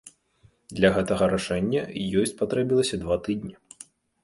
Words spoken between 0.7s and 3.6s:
Для гэтага рашэння ёй спатрэбілася два тыдні.